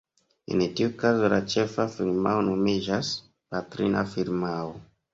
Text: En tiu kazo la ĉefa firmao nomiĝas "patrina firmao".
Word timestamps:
En 0.53 0.63
tiu 0.79 0.89
kazo 1.03 1.29
la 1.33 1.39
ĉefa 1.55 1.87
firmao 1.97 2.41
nomiĝas 2.49 3.15
"patrina 3.31 4.07
firmao". 4.19 4.79